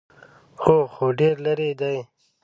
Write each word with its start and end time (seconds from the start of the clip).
_هو، 0.63 0.77
خو 0.93 1.05
ډېر 1.19 1.35
ليرې 1.45 1.71
دی. 1.81 1.97